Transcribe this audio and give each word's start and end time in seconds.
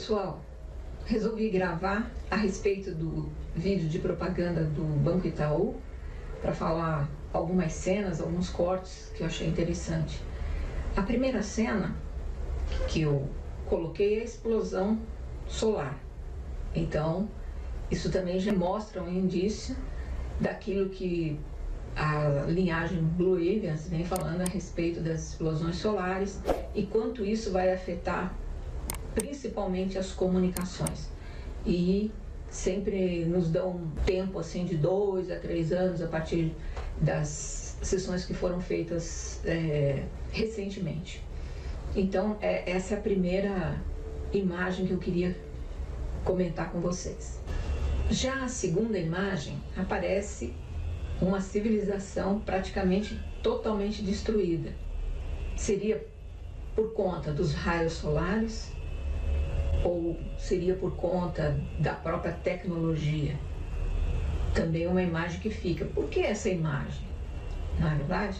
pessoal, 0.00 0.40
resolvi 1.04 1.50
gravar 1.50 2.10
a 2.30 2.36
respeito 2.36 2.90
do 2.90 3.28
vídeo 3.54 3.86
de 3.86 3.98
propaganda 3.98 4.64
do 4.64 4.82
Banco 4.82 5.28
Itaú 5.28 5.74
para 6.40 6.54
falar 6.54 7.06
algumas 7.34 7.74
cenas, 7.74 8.18
alguns 8.18 8.48
cortes 8.48 9.12
que 9.14 9.22
eu 9.22 9.26
achei 9.26 9.46
interessante. 9.46 10.18
A 10.96 11.02
primeira 11.02 11.42
cena 11.42 11.94
que 12.88 13.02
eu 13.02 13.28
coloquei 13.66 14.16
é 14.16 14.20
a 14.22 14.24
explosão 14.24 14.98
solar. 15.46 15.98
Então, 16.74 17.28
isso 17.90 18.10
também 18.10 18.40
já 18.40 18.54
mostra 18.54 19.02
um 19.02 19.12
indício 19.12 19.76
daquilo 20.40 20.88
que 20.88 21.38
a 21.94 22.46
linhagem 22.48 23.02
Blue 23.02 23.34
Avians 23.34 23.86
vem 23.86 24.06
falando 24.06 24.40
a 24.40 24.50
respeito 24.50 25.02
das 25.02 25.28
explosões 25.28 25.76
solares 25.76 26.40
e 26.74 26.86
quanto 26.86 27.22
isso 27.22 27.52
vai 27.52 27.70
afetar 27.70 28.34
principalmente 29.14 29.98
as 29.98 30.12
comunicações. 30.12 31.08
E 31.64 32.10
sempre 32.48 33.24
nos 33.24 33.48
dão 33.48 33.70
um 33.70 33.90
tempo 34.04 34.38
assim 34.38 34.64
de 34.64 34.76
dois 34.76 35.30
a 35.30 35.36
três 35.36 35.72
anos 35.72 36.02
a 36.02 36.08
partir 36.08 36.52
das 37.00 37.76
sessões 37.82 38.24
que 38.24 38.34
foram 38.34 38.60
feitas 38.60 39.40
é, 39.44 40.04
recentemente. 40.32 41.22
Então, 41.94 42.36
é, 42.40 42.70
essa 42.70 42.94
é 42.94 42.98
a 42.98 43.00
primeira 43.00 43.80
imagem 44.32 44.86
que 44.86 44.92
eu 44.92 44.98
queria 44.98 45.36
comentar 46.24 46.70
com 46.70 46.80
vocês. 46.80 47.40
Já 48.10 48.44
a 48.44 48.48
segunda 48.48 48.98
imagem 48.98 49.56
aparece 49.76 50.52
uma 51.20 51.40
civilização 51.40 52.40
praticamente 52.40 53.18
totalmente 53.42 54.02
destruída. 54.02 54.72
Seria 55.56 56.04
por 56.74 56.92
conta 56.92 57.32
dos 57.32 57.52
raios 57.52 57.94
solares 57.94 58.72
ou 59.84 60.18
seria 60.38 60.74
por 60.74 60.96
conta 60.96 61.58
da 61.78 61.94
própria 61.94 62.32
tecnologia? 62.32 63.34
Também 64.54 64.86
uma 64.86 65.02
imagem 65.02 65.40
que 65.40 65.50
fica. 65.50 65.84
Por 65.84 66.08
que 66.08 66.20
essa 66.20 66.48
imagem? 66.48 67.08
Na 67.78 67.94
é 67.94 67.96
verdade, 67.96 68.38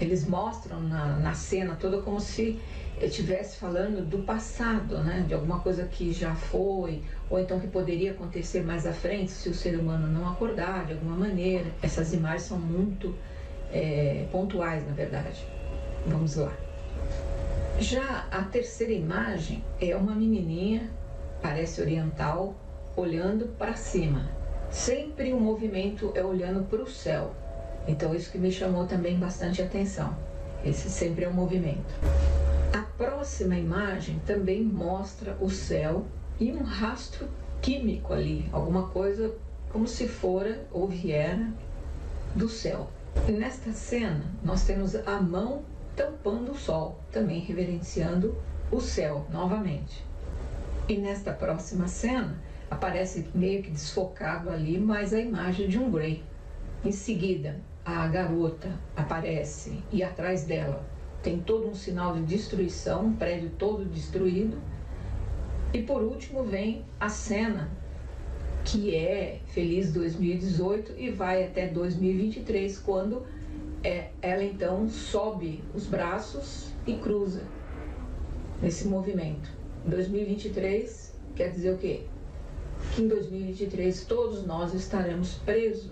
eles 0.00 0.26
mostram 0.26 0.80
na, 0.80 1.18
na 1.18 1.34
cena 1.34 1.76
toda 1.76 2.02
como 2.02 2.20
se 2.20 2.58
estivesse 3.00 3.56
falando 3.56 4.04
do 4.04 4.18
passado, 4.18 4.98
né? 4.98 5.24
de 5.26 5.34
alguma 5.34 5.60
coisa 5.60 5.84
que 5.84 6.12
já 6.12 6.34
foi, 6.34 7.02
ou 7.28 7.38
então 7.38 7.58
que 7.60 7.66
poderia 7.66 8.12
acontecer 8.12 8.62
mais 8.62 8.86
à 8.86 8.92
frente 8.92 9.30
se 9.30 9.48
o 9.48 9.54
ser 9.54 9.78
humano 9.78 10.06
não 10.06 10.28
acordar 10.28 10.86
de 10.86 10.92
alguma 10.92 11.16
maneira. 11.16 11.66
Essas 11.82 12.12
imagens 12.12 12.42
são 12.42 12.58
muito 12.58 13.14
é, 13.72 14.26
pontuais, 14.30 14.86
na 14.86 14.92
verdade. 14.92 15.44
Vamos 16.06 16.36
lá. 16.36 16.52
Já 17.82 18.28
a 18.30 18.44
terceira 18.44 18.92
imagem 18.92 19.64
é 19.80 19.96
uma 19.96 20.14
menininha, 20.14 20.88
parece 21.42 21.80
oriental, 21.80 22.54
olhando 22.94 23.46
para 23.58 23.74
cima. 23.74 24.30
Sempre 24.70 25.32
o 25.32 25.40
movimento 25.40 26.12
é 26.14 26.22
olhando 26.22 26.62
para 26.62 26.80
o 26.80 26.88
céu. 26.88 27.34
Então 27.88 28.14
isso 28.14 28.30
que 28.30 28.38
me 28.38 28.52
chamou 28.52 28.86
também 28.86 29.18
bastante 29.18 29.60
atenção. 29.60 30.16
Esse 30.64 30.88
sempre 30.88 31.24
é 31.24 31.28
o 31.28 31.34
movimento. 31.34 31.92
A 32.72 32.82
próxima 32.96 33.56
imagem 33.56 34.22
também 34.24 34.62
mostra 34.62 35.36
o 35.40 35.50
céu 35.50 36.06
e 36.38 36.52
um 36.52 36.62
rastro 36.62 37.28
químico 37.60 38.12
ali, 38.12 38.48
alguma 38.52 38.90
coisa 38.90 39.34
como 39.70 39.88
se 39.88 40.06
fora 40.06 40.64
ou 40.70 40.86
viera 40.86 41.52
do 42.36 42.48
céu. 42.48 42.88
Nesta 43.26 43.72
cena, 43.72 44.24
nós 44.44 44.62
temos 44.62 44.94
a 44.94 45.20
mão 45.20 45.64
tampando 46.02 46.50
o 46.50 46.58
sol, 46.58 46.98
também 47.12 47.38
reverenciando 47.38 48.36
o 48.70 48.80
céu 48.80 49.24
novamente. 49.30 50.04
E 50.88 50.96
nesta 50.96 51.32
próxima 51.32 51.86
cena 51.86 52.40
aparece 52.68 53.28
meio 53.32 53.62
que 53.62 53.70
desfocado 53.70 54.50
ali, 54.50 54.78
mas 54.78 55.14
a 55.14 55.20
imagem 55.20 55.68
de 55.68 55.78
um 55.78 55.90
Grey. 55.90 56.24
Em 56.84 56.90
seguida, 56.90 57.60
a 57.84 58.06
garota 58.08 58.68
aparece 58.96 59.80
e 59.92 60.02
atrás 60.02 60.44
dela 60.44 60.84
tem 61.22 61.38
todo 61.38 61.68
um 61.68 61.74
sinal 61.74 62.14
de 62.14 62.22
destruição, 62.22 63.06
um 63.06 63.14
prédio 63.14 63.50
todo 63.50 63.84
destruído. 63.84 64.58
E 65.72 65.82
por 65.82 66.02
último 66.02 66.42
vem 66.42 66.84
a 66.98 67.08
cena 67.08 67.70
que 68.64 68.94
é 68.94 69.40
Feliz 69.46 69.92
2018 69.92 70.94
e 70.96 71.10
vai 71.10 71.44
até 71.44 71.68
2023, 71.68 72.78
quando 72.78 73.24
é, 73.84 74.10
ela 74.20 74.44
então 74.44 74.88
sobe 74.88 75.62
os 75.74 75.86
braços 75.86 76.72
e 76.86 76.94
cruza 76.94 77.42
nesse 78.60 78.86
movimento. 78.86 79.50
2023 79.86 81.14
quer 81.34 81.50
dizer 81.50 81.74
o 81.74 81.78
quê? 81.78 82.04
Que 82.94 83.02
em 83.02 83.08
2023 83.08 84.04
todos 84.04 84.46
nós 84.46 84.74
estaremos 84.74 85.34
presos 85.34 85.90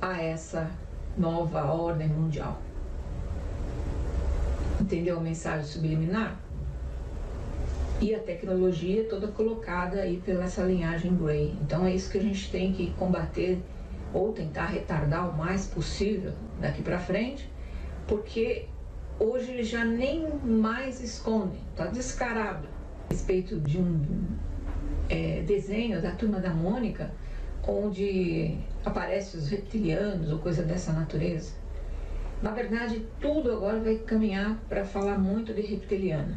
a 0.00 0.20
essa 0.20 0.70
nova 1.16 1.64
ordem 1.72 2.08
mundial. 2.08 2.60
Entendeu 4.80 5.18
a 5.18 5.20
mensagem 5.20 5.64
subliminar? 5.64 6.40
E 8.00 8.12
a 8.14 8.18
tecnologia 8.18 9.04
toda 9.04 9.28
colocada 9.28 10.00
aí 10.00 10.20
pela 10.24 10.44
essa 10.44 10.62
linhagem 10.62 11.14
Grey. 11.16 11.56
Então 11.62 11.86
é 11.86 11.94
isso 11.94 12.10
que 12.10 12.18
a 12.18 12.22
gente 12.22 12.50
tem 12.50 12.72
que 12.72 12.90
combater 12.94 13.62
ou 14.14 14.32
tentar 14.32 14.66
retardar 14.66 15.28
o 15.28 15.36
mais 15.36 15.66
possível 15.66 16.32
daqui 16.60 16.80
para 16.82 16.98
frente, 16.98 17.50
porque 18.06 18.66
hoje 19.18 19.50
ele 19.50 19.64
já 19.64 19.84
nem 19.84 20.28
mais 20.38 21.02
esconde, 21.02 21.58
está 21.70 21.86
descarado. 21.86 22.68
A 23.10 23.12
respeito 23.12 23.60
de 23.60 23.76
um 23.78 24.24
é, 25.10 25.42
desenho 25.42 26.00
da 26.00 26.12
turma 26.12 26.38
da 26.38 26.50
Mônica, 26.50 27.10
onde 27.66 28.56
aparecem 28.84 29.40
os 29.40 29.48
reptilianos 29.48 30.30
ou 30.30 30.38
coisa 30.38 30.62
dessa 30.62 30.92
natureza. 30.92 31.52
Na 32.40 32.50
verdade, 32.50 33.06
tudo 33.20 33.50
agora 33.52 33.80
vai 33.80 33.96
caminhar 33.96 34.58
para 34.68 34.84
falar 34.84 35.18
muito 35.18 35.52
de 35.52 35.62
reptiliano. 35.62 36.36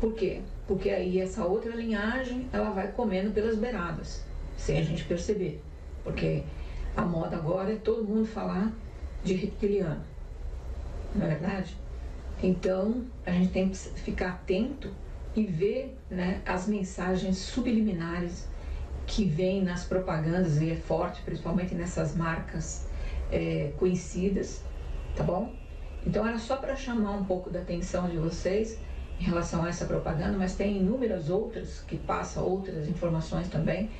Por 0.00 0.14
quê? 0.14 0.40
Porque 0.66 0.90
aí 0.90 1.20
essa 1.20 1.44
outra 1.44 1.74
linhagem 1.74 2.48
ela 2.52 2.70
vai 2.70 2.88
comendo 2.92 3.30
pelas 3.30 3.56
beiradas, 3.56 4.24
sem 4.56 4.78
a 4.78 4.82
gente 4.82 5.04
perceber. 5.04 5.60
Porque 6.02 6.44
a 6.96 7.02
moda 7.02 7.36
agora 7.36 7.72
é 7.72 7.76
todo 7.76 8.04
mundo 8.04 8.26
falar 8.26 8.72
de 9.22 9.34
reptiliano, 9.34 10.02
não 11.14 11.26
é 11.26 11.28
verdade? 11.30 11.76
Então 12.42 13.04
a 13.24 13.30
gente 13.30 13.52
tem 13.52 13.68
que 13.68 13.76
ficar 13.76 14.28
atento 14.28 14.90
e 15.34 15.44
ver 15.44 15.96
né, 16.10 16.40
as 16.46 16.66
mensagens 16.66 17.38
subliminares 17.38 18.48
que 19.06 19.24
vêm 19.24 19.62
nas 19.62 19.84
propagandas 19.84 20.60
e 20.60 20.70
é 20.70 20.76
forte, 20.76 21.22
principalmente 21.22 21.74
nessas 21.74 22.14
marcas 22.14 22.86
é, 23.30 23.72
conhecidas, 23.76 24.62
tá 25.16 25.22
bom? 25.22 25.52
Então 26.06 26.26
era 26.26 26.38
só 26.38 26.56
para 26.56 26.76
chamar 26.76 27.12
um 27.12 27.24
pouco 27.24 27.50
da 27.50 27.60
atenção 27.60 28.08
de 28.08 28.16
vocês 28.16 28.78
em 29.18 29.24
relação 29.24 29.64
a 29.64 29.68
essa 29.68 29.84
propaganda, 29.86 30.36
mas 30.36 30.54
tem 30.54 30.78
inúmeras 30.78 31.30
outras 31.30 31.80
que 31.80 31.96
passam 31.96 32.44
outras 32.44 32.88
informações 32.88 33.48
também 33.48 33.90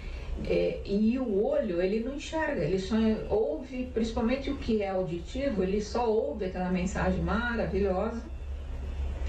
é, 0.43 0.81
e 0.85 1.19
o 1.19 1.45
olho, 1.45 1.81
ele 1.81 2.01
não 2.01 2.17
enxerga, 2.17 2.65
ele 2.65 2.79
só 2.79 2.97
ouve, 3.31 3.89
principalmente 3.95 4.51
o 4.51 4.57
que 4.57 4.83
é 4.83 4.91
auditivo, 4.91 5.63
ele 5.63 5.81
só 5.81 6.09
ouve 6.09 6.47
aquela 6.47 6.71
mensagem 6.71 7.23
maravilhosa 7.23 8.23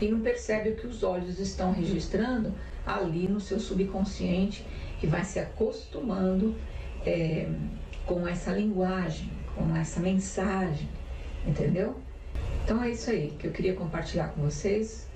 e 0.02 0.08
não 0.08 0.20
percebe 0.22 0.72
o 0.72 0.76
que 0.76 0.88
os 0.88 1.04
olhos 1.04 1.40
estão 1.40 1.72
registrando 1.72 2.54
ali 2.86 3.28
no 3.28 3.40
seu 3.40 3.60
subconsciente 3.60 4.66
e 5.02 5.08
vai 5.08 5.24
se 5.24 5.40
acostumando 5.40 6.56
é, 7.06 7.48
com 8.06 8.28
essa 8.28 8.52
linguagem, 8.52 9.32
com 9.56 9.76
essa 9.76 10.00
mensagem, 10.00 10.90
entendeu? 11.48 11.96
Então 12.64 12.84
é 12.84 12.90
isso 12.90 13.10
aí 13.10 13.34
que 13.40 13.48
eu 13.48 13.52
queria 13.52 13.74
compartilhar 13.74 14.30
com 14.30 14.42
vocês. 14.42 15.08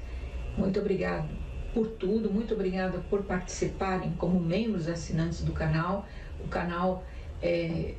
Muito 0.56 0.80
obrigado 0.80 1.49
por 1.74 1.88
tudo, 1.88 2.32
muito 2.32 2.54
obrigada 2.54 3.00
por 3.10 3.24
participarem 3.24 4.12
como 4.18 4.40
membros 4.40 4.88
assinantes 4.88 5.42
do 5.42 5.52
canal. 5.52 6.06
O 6.44 6.48
canal 6.48 7.04
é, 7.42 7.94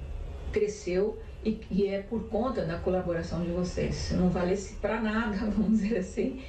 cresceu 0.53 1.19
e, 1.45 1.61
e, 1.71 1.87
é 1.87 2.03
por 2.03 2.29
conta 2.29 2.65
da 2.65 2.79
colaboração 2.79 3.43
de 3.43 3.51
vocês. 3.51 3.95
Se 3.95 4.15
não 4.15 4.29
valesse 4.29 4.75
para 4.75 5.01
nada, 5.01 5.37
vamos 5.51 5.81
dizer 5.81 5.99
assim, 5.99 6.43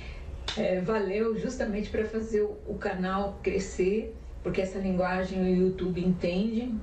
é, 0.58 0.82
valeu 0.82 1.38
justamente 1.38 1.90
para 1.90 2.06
fazer 2.06 2.42
o, 2.42 2.58
o, 2.68 2.76
canal 2.76 3.40
crescer, 3.42 4.16
porque 4.44 4.62
essa 4.62 4.80
linguagem 4.80 5.42
o 5.42 5.48
YouTube 5.48 6.04
entende, 6.04 6.74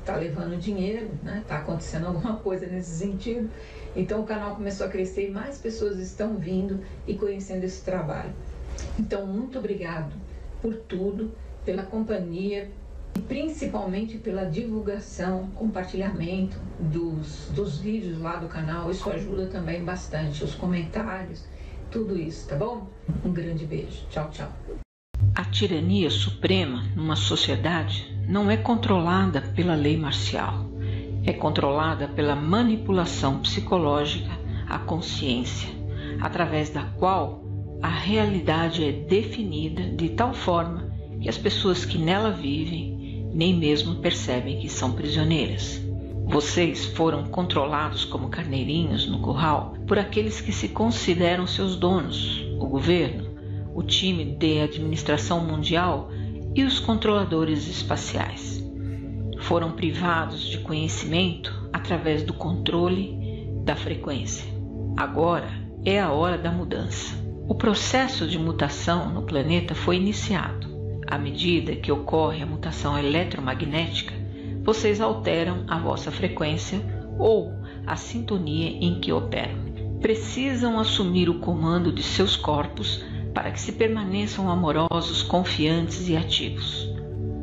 está 0.00 0.16
levando 0.16 0.58
dinheiro, 0.58 1.10
está 1.14 1.24
né? 1.24 1.44
Tá 1.46 1.58
acontecendo 1.58 2.06
alguma 2.06 2.36
coisa 2.36 2.66
nesse 2.66 2.90
sentido. 2.90 3.50
Então 3.96 4.20
o 4.20 4.24
canal 4.24 4.54
começou 4.54 4.86
a 4.86 4.90
crescer 4.90 5.28
e 5.28 5.30
mais 5.30 5.58
pessoas 5.58 5.98
estão 5.98 6.36
vindo 6.36 6.80
e 7.06 7.14
conhecendo 7.14 7.64
esse 7.64 7.82
trabalho. 7.82 8.32
Então, 8.98 9.26
muito 9.26 9.58
obrigado 9.58 10.12
por 10.60 10.74
tudo, 10.74 11.32
pela 11.64 11.82
companhia 11.84 12.70
e 13.16 13.20
principalmente 13.20 14.18
pela 14.18 14.44
divulgação, 14.44 15.48
compartilhamento 15.54 16.58
dos, 16.78 17.48
dos 17.54 17.78
vídeos 17.78 18.20
lá 18.20 18.36
do 18.36 18.48
canal. 18.48 18.90
Isso 18.90 19.08
ajuda 19.10 19.46
também 19.46 19.84
bastante, 19.84 20.42
os 20.42 20.54
comentários, 20.54 21.44
tudo 21.90 22.18
isso, 22.18 22.48
tá 22.48 22.56
bom? 22.56 22.88
Um 23.24 23.32
grande 23.32 23.64
beijo. 23.64 24.06
Tchau, 24.10 24.30
tchau. 24.30 24.52
A 25.34 25.44
tirania 25.44 26.10
suprema 26.10 26.82
numa 26.96 27.16
sociedade 27.16 28.12
não 28.28 28.50
é 28.50 28.56
controlada 28.56 29.40
pela 29.40 29.74
lei 29.74 29.96
marcial, 29.96 30.66
é 31.24 31.32
controlada 31.32 32.08
pela 32.08 32.34
manipulação 32.34 33.40
psicológica 33.40 34.30
à 34.68 34.78
consciência, 34.78 35.68
através 36.20 36.70
da 36.70 36.84
qual 36.98 37.47
a 37.80 37.88
realidade 37.88 38.84
é 38.84 38.90
definida 38.90 39.82
de 39.82 40.08
tal 40.10 40.34
forma 40.34 40.90
que 41.20 41.28
as 41.28 41.38
pessoas 41.38 41.84
que 41.84 41.96
nela 41.96 42.30
vivem 42.30 43.28
nem 43.32 43.54
mesmo 43.54 43.96
percebem 43.96 44.58
que 44.58 44.68
são 44.68 44.92
prisioneiras. 44.92 45.80
Vocês 46.26 46.84
foram 46.84 47.24
controlados 47.26 48.04
como 48.04 48.28
carneirinhos 48.28 49.06
no 49.06 49.20
curral 49.20 49.74
por 49.86 49.98
aqueles 49.98 50.40
que 50.40 50.52
se 50.52 50.68
consideram 50.68 51.46
seus 51.46 51.76
donos, 51.76 52.44
o 52.58 52.66
governo, 52.66 53.28
o 53.74 53.82
time 53.82 54.24
de 54.24 54.60
administração 54.60 55.44
mundial 55.44 56.10
e 56.54 56.64
os 56.64 56.80
controladores 56.80 57.68
espaciais. 57.68 58.62
Foram 59.40 59.72
privados 59.72 60.48
de 60.48 60.58
conhecimento 60.58 61.70
através 61.72 62.24
do 62.24 62.34
controle 62.34 63.46
da 63.64 63.76
frequência. 63.76 64.44
Agora 64.96 65.48
é 65.84 66.00
a 66.00 66.10
hora 66.10 66.36
da 66.36 66.50
mudança. 66.50 67.27
O 67.48 67.54
processo 67.54 68.28
de 68.28 68.38
mutação 68.38 69.08
no 69.08 69.22
planeta 69.22 69.74
foi 69.74 69.96
iniciado. 69.96 70.68
À 71.06 71.16
medida 71.16 71.74
que 71.74 71.90
ocorre 71.90 72.42
a 72.42 72.46
mutação 72.46 72.98
eletromagnética, 72.98 74.12
vocês 74.62 75.00
alteram 75.00 75.64
a 75.66 75.78
vossa 75.78 76.10
frequência 76.10 76.78
ou 77.18 77.50
a 77.86 77.96
sintonia 77.96 78.68
em 78.68 79.00
que 79.00 79.10
operam. 79.10 79.98
Precisam 79.98 80.78
assumir 80.78 81.30
o 81.30 81.38
comando 81.38 81.90
de 81.90 82.02
seus 82.02 82.36
corpos 82.36 83.02
para 83.32 83.50
que 83.50 83.60
se 83.60 83.72
permaneçam 83.72 84.50
amorosos, 84.50 85.22
confiantes 85.22 86.06
e 86.06 86.18
ativos. 86.18 86.86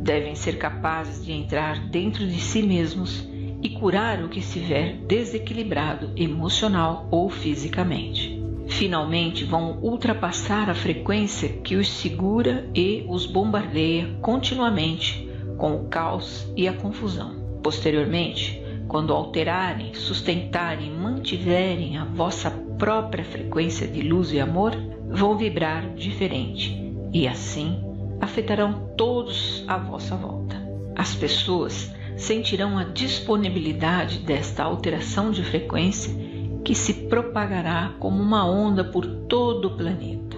Devem 0.03 0.35
ser 0.35 0.59
capazes 0.59 1.25
de 1.25 1.31
entrar 1.31 1.79
dentro 1.79 2.27
de 2.27 2.39
si 2.39 2.61
mesmos 2.61 3.27
e 3.59 3.71
curar 3.71 4.23
o 4.23 4.29
que 4.29 4.37
estiver 4.37 4.97
desequilibrado 5.07 6.11
emocional 6.15 7.07
ou 7.09 7.27
fisicamente. 7.27 8.34
Finalmente 8.67 9.43
vão 9.43 9.79
ultrapassar 9.81 10.69
a 10.69 10.75
frequência 10.75 11.49
que 11.49 11.75
os 11.75 11.87
segura 11.87 12.69
e 12.73 13.05
os 13.07 13.25
bombardeia 13.25 14.17
continuamente 14.21 15.29
com 15.57 15.75
o 15.75 15.87
caos 15.87 16.51
e 16.55 16.67
a 16.67 16.73
confusão. 16.73 17.59
Posteriormente, 17.63 18.61
quando 18.87 19.13
alterarem, 19.13 19.93
sustentarem, 19.93 20.91
mantiverem 20.91 21.97
a 21.97 22.05
vossa 22.05 22.51
própria 22.77 23.23
frequência 23.23 23.87
de 23.87 24.01
luz 24.01 24.31
e 24.31 24.39
amor, 24.39 24.75
vão 25.09 25.37
vibrar 25.37 25.93
diferente 25.95 26.93
e 27.13 27.27
assim 27.27 27.81
afetarão 28.19 28.91
todos 28.97 29.63
à 29.67 29.77
vossa 29.77 30.15
volta. 30.15 30.55
As 30.95 31.15
pessoas 31.15 31.93
sentirão 32.17 32.77
a 32.77 32.83
disponibilidade 32.83 34.19
desta 34.19 34.63
alteração 34.63 35.31
de 35.31 35.43
frequência 35.43 36.13
que 36.65 36.73
se 36.73 36.93
propagará 36.93 37.93
como 37.99 38.21
uma 38.21 38.43
onda 38.43 38.83
por 38.83 39.05
todo 39.05 39.67
o 39.67 39.77
planeta. 39.77 40.35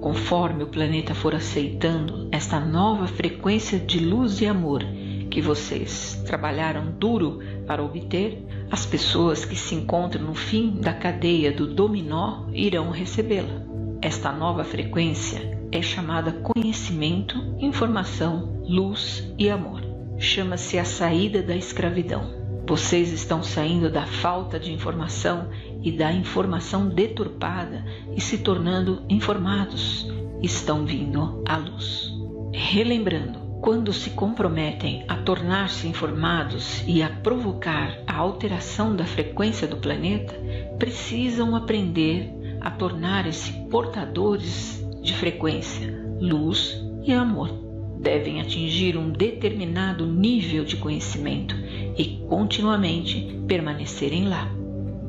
Conforme 0.00 0.64
o 0.64 0.66
planeta 0.66 1.14
for 1.14 1.32
aceitando 1.32 2.28
esta 2.32 2.58
nova 2.58 3.06
frequência 3.06 3.78
de 3.78 4.00
luz 4.00 4.40
e 4.40 4.46
amor 4.46 4.82
que 5.30 5.40
vocês 5.40 6.20
trabalharam 6.26 6.90
duro 6.90 7.38
para 7.68 7.84
obter, 7.84 8.44
as 8.68 8.84
pessoas 8.84 9.44
que 9.44 9.54
se 9.54 9.76
encontram 9.76 10.24
no 10.24 10.34
fim 10.34 10.72
da 10.80 10.92
cadeia 10.92 11.52
do 11.52 11.68
dominó 11.68 12.46
irão 12.52 12.90
recebê-la. 12.90 13.62
Esta 14.02 14.32
nova 14.32 14.64
frequência 14.64 15.56
é 15.70 15.80
chamada 15.80 16.32
conhecimento, 16.32 17.36
informação, 17.60 18.60
luz 18.64 19.32
e 19.38 19.48
amor. 19.48 19.82
Chama-se 20.18 20.80
a 20.80 20.84
saída 20.84 21.40
da 21.40 21.54
escravidão. 21.54 22.39
Vocês 22.70 23.10
estão 23.10 23.42
saindo 23.42 23.90
da 23.90 24.06
falta 24.06 24.56
de 24.56 24.72
informação 24.72 25.48
e 25.82 25.90
da 25.90 26.12
informação 26.12 26.88
deturpada 26.88 27.84
e 28.14 28.20
se 28.20 28.38
tornando 28.38 29.02
informados, 29.08 30.06
estão 30.40 30.86
vindo 30.86 31.42
à 31.48 31.56
luz. 31.56 32.12
Relembrando, 32.52 33.40
quando 33.60 33.92
se 33.92 34.10
comprometem 34.10 35.04
a 35.08 35.16
tornar-se 35.16 35.88
informados 35.88 36.84
e 36.86 37.02
a 37.02 37.08
provocar 37.08 38.04
a 38.06 38.14
alteração 38.14 38.94
da 38.94 39.04
frequência 39.04 39.66
do 39.66 39.78
planeta, 39.78 40.40
precisam 40.78 41.56
aprender 41.56 42.30
a 42.60 42.70
tornarem-se 42.70 43.50
portadores 43.68 44.80
de 45.02 45.12
frequência, 45.16 45.92
luz 46.20 46.80
e 47.02 47.12
amor. 47.12 47.69
Devem 48.00 48.40
atingir 48.40 48.96
um 48.96 49.10
determinado 49.10 50.06
nível 50.06 50.64
de 50.64 50.76
conhecimento 50.76 51.54
e 51.96 52.24
continuamente 52.28 53.38
permanecerem 53.46 54.26
lá 54.26 54.60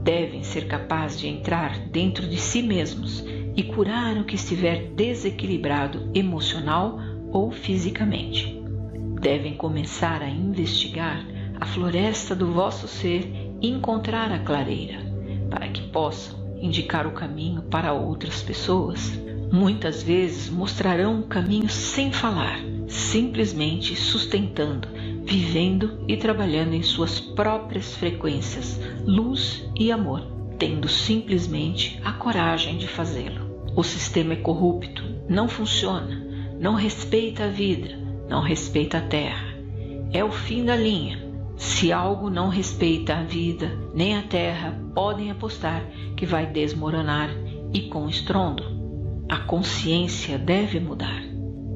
devem 0.03 0.43
ser 0.43 0.67
capazes 0.67 1.19
de 1.19 1.27
entrar 1.27 1.77
dentro 1.87 2.27
de 2.27 2.37
si 2.37 2.61
mesmos 2.61 3.23
e 3.55 3.63
curar 3.63 4.17
o 4.17 4.23
que 4.23 4.35
estiver 4.35 4.87
desequilibrado 4.93 6.09
emocional 6.13 6.99
ou 7.31 7.51
fisicamente. 7.51 8.59
Devem 9.21 9.53
começar 9.53 10.21
a 10.21 10.29
investigar 10.29 11.23
a 11.59 11.65
floresta 11.65 12.35
do 12.35 12.51
vosso 12.51 12.87
ser 12.87 13.31
e 13.61 13.69
encontrar 13.69 14.31
a 14.31 14.39
clareira, 14.39 14.99
para 15.49 15.67
que 15.67 15.81
possam 15.89 16.39
indicar 16.59 17.05
o 17.05 17.11
caminho 17.11 17.61
para 17.63 17.93
outras 17.93 18.41
pessoas. 18.41 19.11
Muitas 19.51 20.01
vezes 20.01 20.49
mostrarão 20.49 21.19
o 21.19 21.27
caminho 21.27 21.69
sem 21.69 22.11
falar, 22.11 22.59
simplesmente 22.91 23.95
sustentando 23.95 24.87
vivendo 25.23 26.03
e 26.07 26.17
trabalhando 26.17 26.73
em 26.73 26.83
suas 26.83 27.19
próprias 27.19 27.95
frequências, 27.95 28.79
luz 29.05 29.65
e 29.79 29.91
amor, 29.91 30.21
tendo 30.57 30.89
simplesmente 30.89 31.99
a 32.03 32.11
coragem 32.11 32.77
de 32.77 32.87
fazê-lo. 32.87 33.49
O 33.75 33.83
sistema 33.83 34.33
é 34.33 34.35
corrupto, 34.35 35.03
não 35.29 35.47
funciona, 35.47 36.21
não 36.59 36.73
respeita 36.73 37.45
a 37.45 37.47
vida, 37.47 37.97
não 38.29 38.41
respeita 38.41 38.97
a 38.97 39.01
terra. 39.01 39.55
É 40.11 40.23
o 40.23 40.31
fim 40.31 40.65
da 40.65 40.75
linha. 40.75 41.31
Se 41.55 41.93
algo 41.93 42.29
não 42.29 42.49
respeita 42.49 43.15
a 43.15 43.23
vida 43.23 43.71
nem 43.93 44.17
a 44.17 44.23
terra, 44.23 44.77
podem 44.93 45.31
apostar 45.31 45.85
que 46.17 46.25
vai 46.25 46.45
desmoronar 46.45 47.29
e 47.73 47.83
com 47.83 48.09
estrondo. 48.09 48.63
A 49.29 49.37
consciência 49.37 50.37
deve 50.37 50.79
mudar. 50.79 51.30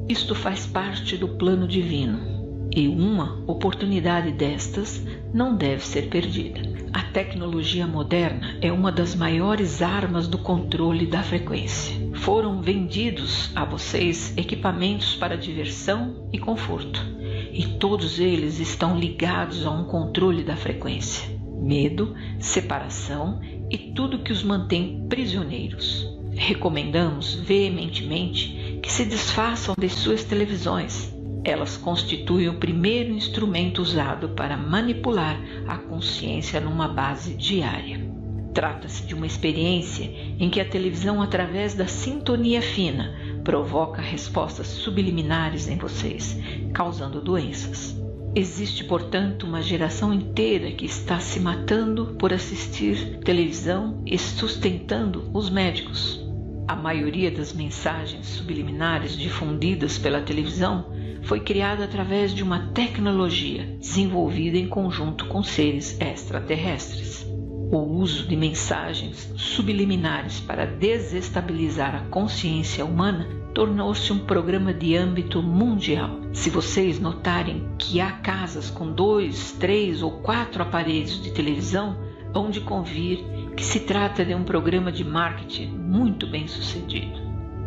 Isto 0.08 0.36
faz 0.36 0.64
parte 0.66 1.16
do 1.16 1.26
plano 1.26 1.66
divino 1.66 2.36
e 2.74 2.86
uma 2.86 3.42
oportunidade 3.46 4.30
destas 4.30 5.04
não 5.34 5.56
deve 5.56 5.84
ser 5.84 6.08
perdida. 6.08 6.60
A 6.92 7.02
tecnologia 7.02 7.88
moderna 7.88 8.56
é 8.60 8.70
uma 8.70 8.92
das 8.92 9.16
maiores 9.16 9.82
armas 9.82 10.28
do 10.28 10.38
controle 10.38 11.06
da 11.06 11.24
frequência. 11.24 11.96
Foram 12.14 12.62
vendidos 12.62 13.50
a 13.56 13.64
vocês 13.64 14.32
equipamentos 14.36 15.16
para 15.16 15.36
diversão 15.36 16.28
e 16.32 16.38
conforto, 16.38 17.04
e 17.52 17.66
todos 17.80 18.20
eles 18.20 18.60
estão 18.60 18.96
ligados 18.96 19.66
a 19.66 19.70
um 19.70 19.84
controle 19.84 20.44
da 20.44 20.54
frequência. 20.54 21.28
Medo, 21.60 22.14
separação 22.38 23.40
e 23.68 23.76
tudo 23.76 24.20
que 24.20 24.32
os 24.32 24.44
mantém 24.44 25.04
prisioneiros. 25.08 26.06
Recomendamos 26.32 27.34
veementemente 27.34 28.65
que 28.86 28.92
se 28.92 29.04
desfaçam 29.04 29.74
de 29.76 29.88
suas 29.88 30.22
televisões 30.22 31.12
elas 31.42 31.76
constituem 31.76 32.48
o 32.48 32.54
primeiro 32.54 33.12
instrumento 33.12 33.80
usado 33.80 34.30
para 34.30 34.56
manipular 34.56 35.40
a 35.68 35.76
consciência 35.76 36.60
numa 36.60 36.88
base 36.88 37.34
diária. 37.34 38.04
Trata-se 38.52 39.04
de 39.06 39.14
uma 39.14 39.26
experiência 39.26 40.10
em 40.40 40.50
que 40.50 40.60
a 40.60 40.64
televisão, 40.64 41.22
através 41.22 41.72
da 41.72 41.86
sintonia 41.86 42.60
fina, 42.60 43.14
provoca 43.44 44.02
respostas 44.02 44.66
subliminares 44.66 45.68
em 45.68 45.76
vocês, 45.76 46.36
causando 46.72 47.20
doenças. 47.20 47.96
Existe, 48.34 48.82
portanto, 48.82 49.46
uma 49.46 49.62
geração 49.62 50.12
inteira 50.12 50.72
que 50.72 50.84
está 50.84 51.20
se 51.20 51.38
matando 51.38 52.16
por 52.18 52.32
assistir 52.32 53.20
televisão 53.20 54.02
e 54.04 54.18
sustentando 54.18 55.30
os 55.32 55.48
médicos. 55.48 56.25
A 56.68 56.74
maioria 56.74 57.30
das 57.30 57.52
mensagens 57.52 58.26
subliminares 58.26 59.16
difundidas 59.16 59.98
pela 59.98 60.20
televisão 60.20 60.90
foi 61.22 61.38
criada 61.38 61.84
através 61.84 62.34
de 62.34 62.42
uma 62.42 62.68
tecnologia 62.68 63.76
desenvolvida 63.78 64.58
em 64.58 64.66
conjunto 64.66 65.26
com 65.26 65.44
seres 65.44 65.96
extraterrestres. 66.00 67.24
O 67.70 67.78
uso 67.78 68.26
de 68.26 68.36
mensagens 68.36 69.32
subliminares 69.36 70.40
para 70.40 70.66
desestabilizar 70.66 71.94
a 71.94 72.08
consciência 72.08 72.84
humana 72.84 73.28
tornou-se 73.54 74.12
um 74.12 74.18
programa 74.18 74.74
de 74.74 74.96
âmbito 74.96 75.40
mundial. 75.40 76.20
Se 76.32 76.50
vocês 76.50 76.98
notarem 76.98 77.68
que 77.78 78.00
há 78.00 78.10
casas 78.10 78.70
com 78.70 78.92
dois, 78.92 79.52
três 79.52 80.02
ou 80.02 80.20
quatro 80.20 80.62
aparelhos 80.62 81.22
de 81.22 81.30
televisão, 81.30 81.96
hão 82.34 82.50
de 82.50 82.60
convir 82.60 83.24
que 83.56 83.64
se 83.64 83.80
trata 83.80 84.24
de 84.24 84.34
um 84.34 84.44
programa 84.44 84.92
de 84.92 85.02
marketing 85.02 85.68
muito 85.68 86.26
bem 86.26 86.46
sucedido. 86.46 87.18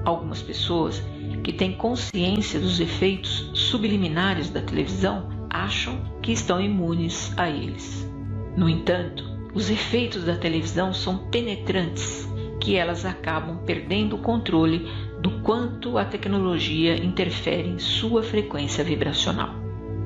Algumas 0.05 0.41
pessoas 0.41 1.03
que 1.43 1.51
têm 1.51 1.73
consciência 1.73 2.59
dos 2.59 2.79
efeitos 2.79 3.49
subliminares 3.53 4.49
da 4.51 4.61
televisão 4.61 5.47
acham 5.49 5.99
que 6.21 6.31
estão 6.31 6.61
imunes 6.61 7.33
a 7.35 7.49
eles. 7.49 8.07
No 8.55 8.69
entanto, 8.69 9.23
os 9.53 9.69
efeitos 9.69 10.23
da 10.23 10.35
televisão 10.35 10.93
são 10.93 11.29
penetrantes, 11.29 12.29
que 12.61 12.75
elas 12.75 13.03
acabam 13.03 13.57
perdendo 13.65 14.15
o 14.15 14.21
controle 14.21 14.87
do 15.21 15.41
quanto 15.41 15.97
a 15.97 16.05
tecnologia 16.05 17.03
interfere 17.03 17.67
em 17.67 17.79
sua 17.79 18.21
frequência 18.21 18.83
vibracional. 18.83 19.55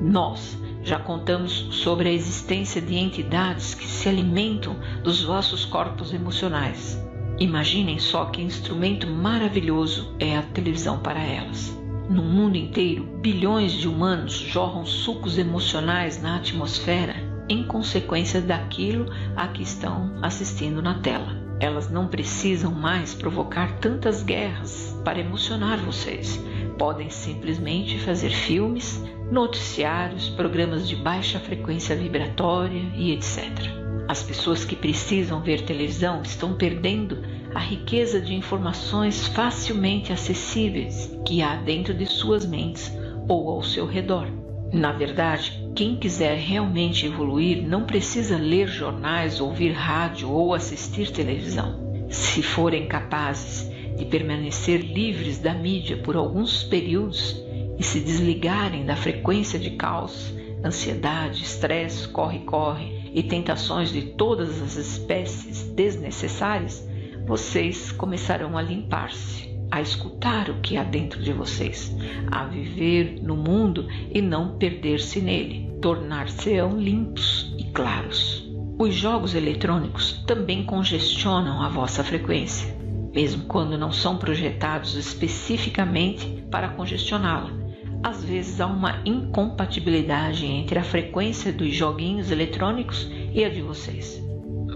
Nós 0.00 0.58
já 0.84 0.98
contamos 0.98 1.66
sobre 1.70 2.08
a 2.08 2.12
existência 2.12 2.80
de 2.80 2.94
entidades 2.96 3.74
que 3.74 3.86
se 3.86 4.08
alimentam 4.08 4.76
dos 5.02 5.22
vossos 5.22 5.64
corpos 5.64 6.12
emocionais. 6.12 7.02
Imaginem 7.38 7.98
só 7.98 8.26
que 8.26 8.42
instrumento 8.42 9.06
maravilhoso 9.08 10.14
é 10.20 10.36
a 10.36 10.42
televisão 10.42 10.98
para 10.98 11.20
elas. 11.20 11.76
No 12.08 12.22
mundo 12.22 12.56
inteiro, 12.56 13.04
bilhões 13.22 13.72
de 13.72 13.88
humanos 13.88 14.34
jorram 14.34 14.84
sucos 14.84 15.38
emocionais 15.38 16.22
na 16.22 16.36
atmosfera 16.36 17.16
em 17.48 17.64
consequência 17.64 18.40
daquilo 18.40 19.06
a 19.34 19.48
que 19.48 19.62
estão 19.62 20.14
assistindo 20.22 20.82
na 20.82 20.94
tela. 20.98 21.42
Elas 21.60 21.90
não 21.90 22.06
precisam 22.06 22.72
mais 22.72 23.14
provocar 23.14 23.78
tantas 23.78 24.22
guerras 24.22 24.94
para 25.04 25.18
emocionar 25.18 25.78
vocês. 25.78 26.40
Podem 26.78 27.08
simplesmente 27.10 27.98
fazer 27.98 28.30
filmes, 28.30 29.02
noticiários, 29.30 30.28
programas 30.28 30.88
de 30.88 30.96
baixa 30.96 31.38
frequência 31.38 31.94
vibratória 31.94 32.82
e 32.96 33.12
etc. 33.12 33.48
As 34.08 34.22
pessoas 34.22 34.64
que 34.64 34.76
precisam 34.76 35.40
ver 35.40 35.62
televisão 35.62 36.22
estão 36.22 36.54
perdendo 36.54 37.22
a 37.54 37.60
riqueza 37.60 38.20
de 38.20 38.34
informações 38.34 39.26
facilmente 39.28 40.12
acessíveis 40.12 41.10
que 41.24 41.40
há 41.40 41.56
dentro 41.56 41.94
de 41.94 42.04
suas 42.04 42.44
mentes 42.44 42.92
ou 43.28 43.48
ao 43.48 43.62
seu 43.62 43.86
redor. 43.86 44.26
Na 44.72 44.92
verdade, 44.92 45.64
quem 45.74 45.96
quiser 45.96 46.36
realmente 46.36 47.06
evoluir 47.06 47.66
não 47.66 47.84
precisa 47.84 48.36
ler 48.36 48.66
jornais, 48.66 49.40
ouvir 49.40 49.72
rádio 49.72 50.28
ou 50.30 50.52
assistir 50.52 51.10
televisão. 51.10 52.06
Se 52.10 52.42
forem 52.42 52.86
capazes 52.86 53.72
de 53.96 54.04
permanecer 54.04 54.80
livres 54.80 55.38
da 55.38 55.54
mídia 55.54 55.96
por 55.96 56.16
alguns 56.16 56.62
períodos 56.64 57.42
e 57.78 57.82
se 57.82 58.00
desligarem 58.00 58.84
da 58.84 58.96
frequência 58.96 59.58
de 59.58 59.70
caos, 59.70 60.34
ansiedade, 60.64 61.42
estresse, 61.42 62.08
corre-corre 62.08 63.10
e 63.12 63.22
tentações 63.22 63.92
de 63.92 64.02
todas 64.02 64.60
as 64.62 64.76
espécies 64.76 65.62
desnecessárias, 65.62 66.86
vocês 67.26 67.92
começarão 67.92 68.56
a 68.56 68.62
limpar-se, 68.62 69.48
a 69.70 69.80
escutar 69.80 70.50
o 70.50 70.60
que 70.60 70.76
há 70.76 70.84
dentro 70.84 71.22
de 71.22 71.32
vocês, 71.32 71.94
a 72.30 72.44
viver 72.44 73.20
no 73.22 73.36
mundo 73.36 73.86
e 74.12 74.20
não 74.20 74.56
perder-se 74.56 75.20
nele, 75.20 75.70
tornar-se-ão 75.80 76.78
limpos 76.78 77.54
e 77.58 77.64
claros. 77.64 78.44
Os 78.78 78.94
jogos 78.94 79.34
eletrônicos 79.34 80.24
também 80.26 80.64
congestionam 80.64 81.62
a 81.62 81.68
vossa 81.68 82.02
frequência, 82.02 82.73
mesmo 83.14 83.44
quando 83.44 83.78
não 83.78 83.92
são 83.92 84.16
projetados 84.16 84.96
especificamente 84.96 86.44
para 86.50 86.68
congestioná-la. 86.68 87.50
Às 88.02 88.22
vezes 88.24 88.60
há 88.60 88.66
uma 88.66 89.00
incompatibilidade 89.04 90.44
entre 90.44 90.78
a 90.78 90.84
frequência 90.84 91.52
dos 91.52 91.72
joguinhos 91.72 92.30
eletrônicos 92.30 93.10
e 93.32 93.44
a 93.44 93.48
de 93.48 93.62
vocês. 93.62 94.22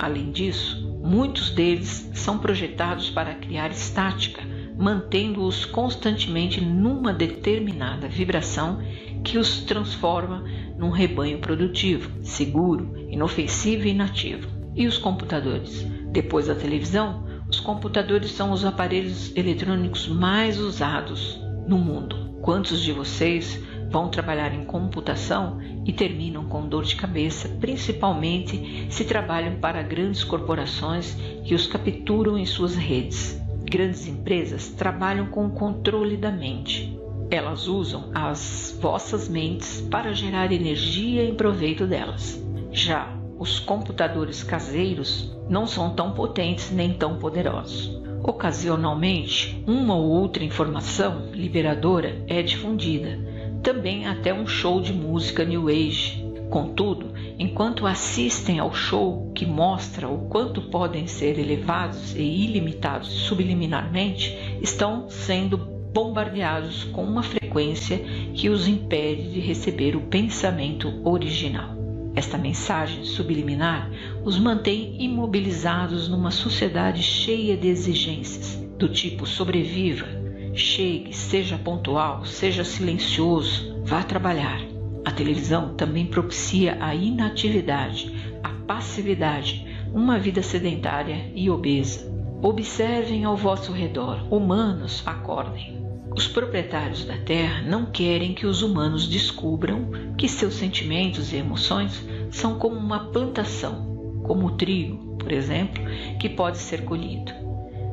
Além 0.00 0.30
disso, 0.30 0.88
Muitos 1.08 1.50
deles 1.50 2.10
são 2.12 2.38
projetados 2.38 3.08
para 3.08 3.34
criar 3.34 3.70
estática, 3.70 4.42
mantendo-os 4.76 5.64
constantemente 5.64 6.60
numa 6.60 7.14
determinada 7.14 8.08
vibração 8.08 8.82
que 9.24 9.38
os 9.38 9.60
transforma 9.60 10.44
num 10.76 10.90
rebanho 10.90 11.38
produtivo, 11.38 12.10
seguro, 12.22 12.94
inofensivo 13.08 13.86
e 13.86 13.90
inativo. 13.90 14.48
E 14.74 14.86
os 14.86 14.98
computadores? 14.98 15.82
Depois 16.12 16.48
da 16.48 16.54
televisão, 16.54 17.24
os 17.48 17.60
computadores 17.60 18.32
são 18.32 18.52
os 18.52 18.64
aparelhos 18.64 19.34
eletrônicos 19.34 20.06
mais 20.06 20.58
usados 20.58 21.40
no 21.66 21.78
mundo. 21.78 22.28
Quantos 22.42 22.82
de 22.82 22.92
vocês 22.92 23.60
vão 23.90 24.08
trabalhar 24.08 24.52
em 24.54 24.64
computação 24.64 25.58
e 25.86 25.92
terminam 25.92 26.44
com 26.44 26.68
dor 26.68 26.84
de 26.84 26.94
cabeça, 26.94 27.48
principalmente 27.60 28.86
se 28.90 29.04
trabalham 29.04 29.56
para 29.56 29.82
grandes 29.82 30.22
corporações 30.22 31.14
que 31.44 31.54
os 31.54 31.66
capturam 31.66 32.36
em 32.36 32.44
suas 32.44 32.76
redes. 32.76 33.40
Grandes 33.64 34.06
empresas 34.06 34.68
trabalham 34.68 35.26
com 35.26 35.46
o 35.46 35.50
controle 35.50 36.16
da 36.16 36.30
mente. 36.30 36.98
Elas 37.30 37.66
usam 37.66 38.10
as 38.14 38.78
vossas 38.80 39.28
mentes 39.28 39.80
para 39.90 40.12
gerar 40.12 40.52
energia 40.52 41.24
em 41.24 41.34
proveito 41.34 41.86
delas. 41.86 42.42
Já 42.72 43.14
os 43.38 43.58
computadores 43.58 44.42
caseiros 44.42 45.37
não 45.48 45.66
são 45.66 45.90
tão 45.90 46.12
potentes 46.12 46.70
nem 46.70 46.92
tão 46.92 47.16
poderosos. 47.18 47.98
Ocasionalmente, 48.22 49.62
uma 49.66 49.94
ou 49.94 50.08
outra 50.08 50.44
informação 50.44 51.30
liberadora 51.32 52.22
é 52.26 52.42
difundida, 52.42 53.18
também 53.62 54.06
até 54.06 54.34
um 54.34 54.46
show 54.46 54.80
de 54.80 54.92
música 54.92 55.44
New 55.44 55.68
Age. 55.68 56.26
Contudo, 56.50 57.12
enquanto 57.38 57.86
assistem 57.86 58.58
ao 58.58 58.72
show 58.72 59.30
que 59.34 59.44
mostra 59.44 60.08
o 60.08 60.28
quanto 60.28 60.62
podem 60.62 61.06
ser 61.06 61.38
elevados 61.38 62.14
e 62.16 62.22
ilimitados 62.22 63.08
subliminarmente, 63.08 64.36
estão 64.62 65.08
sendo 65.10 65.58
bombardeados 65.58 66.84
com 66.84 67.02
uma 67.02 67.22
frequência 67.22 67.98
que 68.34 68.48
os 68.48 68.66
impede 68.66 69.30
de 69.32 69.40
receber 69.40 69.96
o 69.96 70.00
pensamento 70.02 71.00
original. 71.04 71.77
Esta 72.18 72.36
mensagem 72.36 73.04
subliminar 73.04 73.88
os 74.24 74.40
mantém 74.40 75.00
imobilizados 75.00 76.08
numa 76.08 76.32
sociedade 76.32 77.00
cheia 77.00 77.56
de 77.56 77.68
exigências, 77.68 78.56
do 78.76 78.88
tipo 78.88 79.24
sobreviva, 79.24 80.04
Chegue, 80.52 81.14
seja 81.14 81.56
pontual, 81.56 82.24
seja 82.24 82.64
silencioso, 82.64 83.80
vá 83.84 84.02
trabalhar. 84.02 84.60
A 85.04 85.12
televisão 85.12 85.76
também 85.76 86.06
propicia 86.06 86.76
a 86.80 86.92
inatividade, 86.92 88.12
a 88.42 88.48
passividade, 88.66 89.64
uma 89.94 90.18
vida 90.18 90.42
sedentária 90.42 91.30
e 91.36 91.48
obesa. 91.48 92.12
Observem 92.42 93.24
ao 93.24 93.36
vosso 93.36 93.70
redor, 93.70 94.26
humanos, 94.28 95.04
acordem. 95.06 95.87
Os 96.18 96.26
proprietários 96.26 97.04
da 97.04 97.16
terra 97.16 97.62
não 97.62 97.86
querem 97.86 98.34
que 98.34 98.44
os 98.44 98.60
humanos 98.60 99.06
descubram 99.06 99.88
que 100.16 100.28
seus 100.28 100.54
sentimentos 100.54 101.32
e 101.32 101.36
emoções 101.36 102.04
são 102.28 102.58
como 102.58 102.74
uma 102.74 102.98
plantação, 103.12 104.18
como 104.24 104.48
o 104.48 104.50
trigo, 104.56 105.16
por 105.16 105.30
exemplo, 105.30 105.80
que 106.18 106.28
pode 106.28 106.58
ser 106.58 106.84
colhido. 106.84 107.32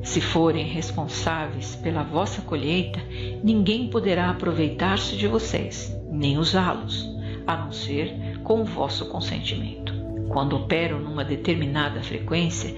Se 0.01 0.19
forem 0.19 0.65
responsáveis 0.65 1.75
pela 1.75 2.01
vossa 2.01 2.41
colheita, 2.41 2.99
ninguém 3.43 3.89
poderá 3.91 4.31
aproveitar-se 4.31 5.15
de 5.15 5.27
vocês, 5.27 5.95
nem 6.09 6.39
usá-los, 6.39 7.07
a 7.45 7.55
não 7.55 7.71
ser 7.71 8.39
com 8.43 8.61
o 8.61 8.65
vosso 8.65 9.07
consentimento. 9.07 9.93
Quando 10.29 10.55
operam 10.55 10.99
numa 10.99 11.23
determinada 11.23 12.01
frequência, 12.01 12.73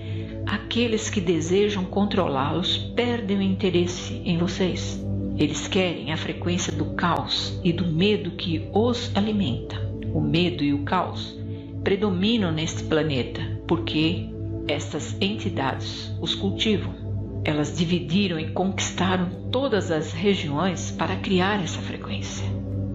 aqueles 0.46 1.10
que 1.10 1.22
desejam 1.22 1.86
controlá-los 1.86 2.78
perdem 2.98 3.38
o 3.38 3.42
interesse 3.42 4.22
em 4.26 4.38
vocês. 4.38 5.07
Eles 5.38 5.68
querem 5.68 6.12
a 6.12 6.18
frequência 6.18 6.74
do 6.74 6.86
caos 6.96 7.60
e 7.64 7.72
do 7.72 7.86
medo 7.86 8.32
que 8.32 8.68
os 8.74 9.12
alimenta. 9.16 9.80
O 10.14 10.20
medo 10.20 10.64
e 10.64 10.74
o 10.74 10.84
caos 10.84 11.38
predominam 11.84 12.52
neste 12.52 12.84
planeta 12.84 13.40
porque 13.68 14.30
estas 14.68 15.16
entidades 15.22 16.12
os 16.20 16.34
cultivam. 16.34 16.94
Elas 17.46 17.78
dividiram 17.78 18.40
e 18.40 18.50
conquistaram 18.52 19.30
todas 19.52 19.92
as 19.92 20.12
regiões 20.12 20.92
para 20.92 21.16
criar 21.16 21.64
essa 21.64 21.82
frequência. 21.82 22.46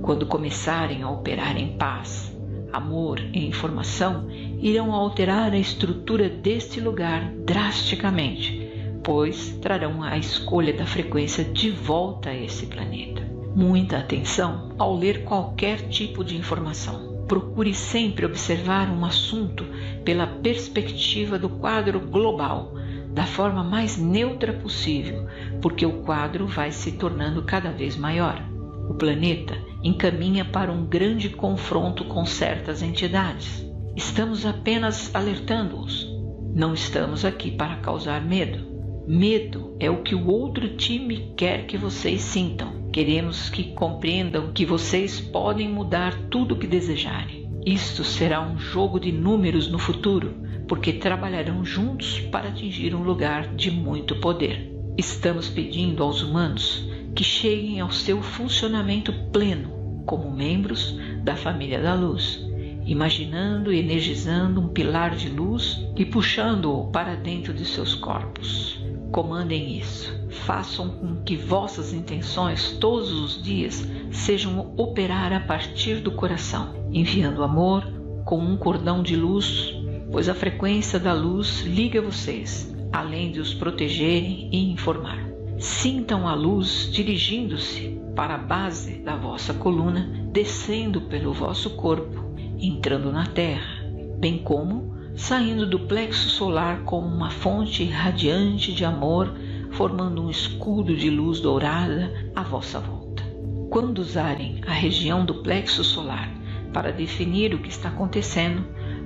Quando 0.03 0.27
começarem 0.27 1.03
a 1.03 1.11
operar 1.11 1.57
em 1.57 1.77
paz, 1.77 2.37
amor 2.73 3.21
e 3.33 3.47
informação, 3.47 4.29
irão 4.61 4.93
alterar 4.93 5.53
a 5.53 5.59
estrutura 5.59 6.29
deste 6.29 6.81
lugar 6.81 7.31
drasticamente, 7.45 8.62
pois 9.03 9.51
trarão 9.61 10.03
a 10.03 10.17
escolha 10.17 10.73
da 10.73 10.87
frequência 10.87 11.45
de 11.45 11.71
volta 11.71 12.31
a 12.31 12.37
esse 12.37 12.67
planeta. 12.67 13.23
Muita 13.55 13.99
atenção 13.99 14.75
ao 14.79 14.97
ler 14.97 15.25
qualquer 15.25 15.89
tipo 15.89 16.25
de 16.25 16.37
informação. 16.37 17.25
Procure 17.27 17.75
sempre 17.75 18.25
observar 18.25 18.89
um 18.91 19.05
assunto 19.05 19.67
pela 20.05 20.27
perspectiva 20.27 21.39
do 21.39 21.49
quadro 21.49 22.01
global 22.01 22.75
da 23.13 23.25
forma 23.25 23.63
mais 23.63 23.99
neutra 23.99 24.55
possível, 24.55 25.27
porque 25.61 25.85
o 25.85 26.03
quadro 26.03 26.47
vai 26.47 26.73
se 26.73 26.93
tornando 26.93 27.43
cada 27.43 27.71
vez 27.71 27.97
maior. 27.97 28.43
O 28.89 28.95
planeta 28.95 29.57
encaminha 29.83 30.45
para 30.45 30.73
um 30.73 30.87
grande 30.87 31.29
confronto 31.29 32.05
com 32.05 32.25
certas 32.25 32.83
entidades. 32.83 33.65
Estamos 33.95 34.47
apenas 34.47 35.15
alertando-os. 35.15 36.11
Não 36.55 36.73
estamos 36.73 37.25
aqui 37.25 37.51
para 37.51 37.77
causar 37.77 38.25
medo. 38.25 38.72
Medo 39.07 39.77
é 39.81 39.91
o 39.91 40.03
que 40.03 40.15
o 40.15 40.29
outro 40.29 40.77
time 40.77 41.33
quer 41.37 41.67
que 41.67 41.77
vocês 41.77 42.21
sintam. 42.21 42.89
Queremos 42.93 43.51
que 43.51 43.73
compreendam 43.73 44.53
que 44.53 44.65
vocês 44.65 45.21
podem 45.21 45.69
mudar 45.69 46.15
tudo 46.31 46.55
o 46.55 46.59
que 46.59 46.69
desejarem. 46.69 47.51
Isto 47.67 48.05
será 48.05 48.41
um 48.41 48.57
jogo 48.57 49.01
de 49.01 49.11
números 49.11 49.69
no 49.69 49.79
futuro, 49.79 50.37
porque 50.69 50.93
trabalharão 50.93 51.65
juntos 51.65 52.21
para 52.21 52.51
atingir 52.51 52.95
um 52.95 53.03
lugar 53.03 53.53
de 53.57 53.73
muito 53.73 54.21
poder. 54.21 54.73
Estamos 54.97 55.49
pedindo 55.49 56.03
aos 56.05 56.23
humanos 56.23 56.89
que 57.13 57.25
cheguem 57.25 57.81
ao 57.81 57.91
seu 57.91 58.23
funcionamento 58.23 59.13
pleno 59.33 60.05
como 60.07 60.31
membros 60.31 60.97
da 61.25 61.35
família 61.35 61.81
da 61.81 61.95
luz, 61.95 62.41
imaginando 62.87 63.73
e 63.73 63.81
energizando 63.81 64.61
um 64.61 64.69
pilar 64.69 65.17
de 65.17 65.29
luz 65.29 65.85
e 65.97 66.05
puxando-o 66.05 66.91
para 66.93 67.17
dentro 67.17 67.53
de 67.53 67.65
seus 67.65 67.95
corpos. 67.95 68.82
Comandem 69.13 69.77
isso. 69.79 70.11
Façam 70.31 70.89
com 70.89 71.17
que 71.17 71.37
vossas 71.37 71.93
intenções 71.93 72.73
todos 72.81 73.13
os 73.13 73.43
dias 73.43 73.87
sejam 74.11 74.73
operar 74.75 75.35
a 75.35 75.41
partir 75.41 75.97
do 75.97 76.13
coração, 76.13 76.75
enviando 76.91 77.43
amor 77.43 77.85
com 78.25 78.39
um 78.39 78.57
cordão 78.57 79.03
de 79.03 79.15
luz, 79.15 79.75
pois 80.11 80.31
a 80.31 80.35
frequência 80.35 80.99
da 80.99 81.13
luz 81.13 81.61
liga 81.61 82.01
vocês, 82.01 82.75
além 82.91 83.31
de 83.31 83.39
os 83.39 83.53
protegerem 83.53 84.49
e 84.51 84.73
informar. 84.73 85.29
Sintam 85.59 86.27
a 86.27 86.35
luz 86.35 86.89
dirigindo-se 86.91 88.01
para 88.17 88.37
a 88.37 88.39
base 88.39 88.95
da 89.01 89.15
vossa 89.15 89.53
coluna, 89.53 90.11
descendo 90.33 91.03
pelo 91.03 91.35
vosso 91.35 91.77
corpo, 91.77 92.35
entrando 92.59 93.13
na 93.13 93.27
terra, 93.27 93.85
bem 94.19 94.39
como 94.39 94.92
saindo 95.17 95.67
do 95.67 95.79
plexo 95.81 96.29
solar 96.29 96.83
como 96.85 97.07
uma 97.07 97.31
fonte 97.31 97.85
radiante 97.85 98.73
de 98.73 98.85
amor, 98.85 99.35
formando 99.73 100.23
um 100.23 100.31
escudo 100.31 100.97
de 100.97 101.11
luz 101.11 101.41
dourada 101.41 102.13
à 102.35 102.43
vossa 102.43 102.79
volta. 102.81 103.23
Quando 103.71 103.99
usarem 103.99 104.61
a 104.67 104.73
região 104.73 105.25
do 105.25 105.37
plexo 105.37 105.83
solar 105.83 106.31
para 106.73 106.93
definir 106.93 107.55
o 107.55 107.59
que 107.59 107.69
está 107.69 107.89
acontecendo, 107.89 108.65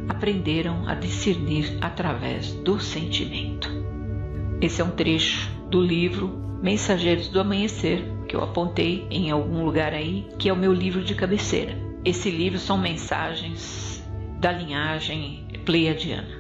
aprenderam 0.09 0.87
a 0.89 0.95
discernir 0.95 1.77
através 1.81 2.53
do 2.53 2.79
sentimento. 2.79 3.69
Esse 4.61 4.81
é 4.81 4.85
um 4.85 4.91
trecho 4.91 5.51
do 5.71 5.81
livro 5.81 6.59
Mensageiros 6.63 7.29
do 7.29 7.41
Amanhecer, 7.41 8.03
que 8.27 8.35
eu 8.35 8.43
apontei 8.43 9.07
em 9.11 9.31
algum 9.31 9.65
lugar 9.65 9.93
aí, 9.93 10.27
que 10.39 10.49
é 10.49 10.53
o 10.53 10.57
meu 10.57 10.73
livro 10.73 11.03
de 11.03 11.15
cabeceira. 11.15 11.77
Esse 12.05 12.31
livro 12.31 12.59
são 12.59 12.79
mensagens 12.79 14.05
da 14.41 14.53
linhagem 14.53 15.46
pleiadiana. 15.67 16.36